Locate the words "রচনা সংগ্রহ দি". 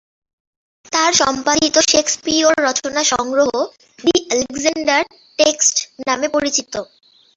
2.67-4.15